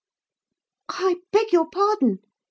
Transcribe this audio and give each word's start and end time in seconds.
'I 0.89 1.17
beg 1.31 1.53
your 1.53 1.69
pardon!' 1.69 2.21